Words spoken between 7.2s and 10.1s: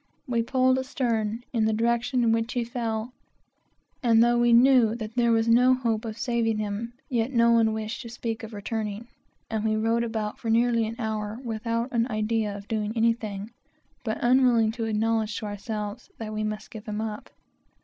no one wished to speak of returning, and we rowed